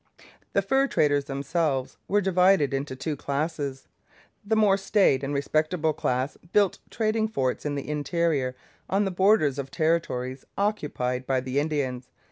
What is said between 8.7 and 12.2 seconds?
on the borders of territories occupied by the Indians.